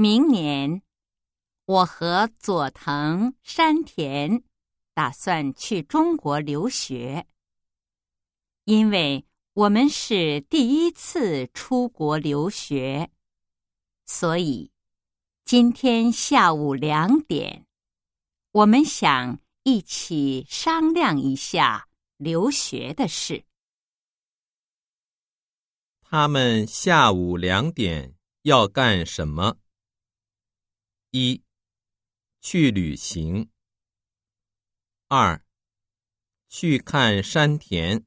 [0.00, 0.80] 明年，
[1.64, 4.44] 我和佐藤、山田
[4.94, 7.26] 打算去中国留学，
[8.62, 13.10] 因为我们是第一次出国留学，
[14.06, 14.70] 所以
[15.44, 17.66] 今天下午两点，
[18.52, 21.88] 我们想一起商量一下
[22.18, 23.44] 留学的事。
[26.02, 29.56] 他们下午两点要干什么？
[31.10, 31.42] 一，
[32.38, 33.48] 去旅行；
[35.06, 35.42] 二，
[36.48, 38.04] 去看山田；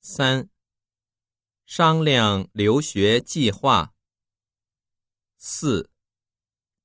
[0.00, 0.48] 三，
[1.66, 3.92] 商量留学计划；
[5.36, 5.90] 四，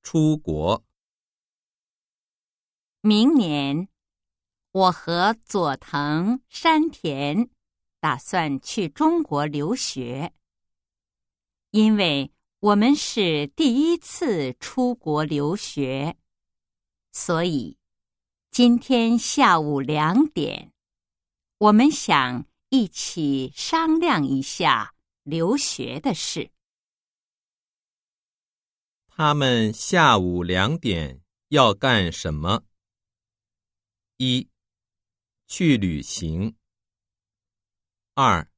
[0.03, 0.83] 出国。
[2.99, 3.87] 明年，
[4.71, 7.49] 我和佐藤、山田
[8.01, 10.33] 打算去中国留学，
[11.71, 12.33] 因为。
[12.59, 16.17] 我们是第一次出国留学，
[17.11, 17.77] 所以
[18.49, 20.73] 今天下午两点，
[21.59, 26.49] 我们想一起商量一下留学的事。
[29.05, 32.63] 他们下午两点要干什么？
[34.17, 34.49] 一，
[35.45, 36.55] 去旅行；
[38.15, 38.49] 二，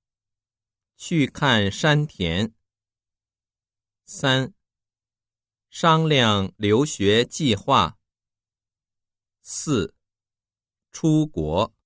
[0.95, 2.53] 去看山田。
[4.11, 4.55] 三、
[5.69, 7.99] 商量留学计划。
[9.43, 9.93] 四、
[10.91, 11.78] 出国。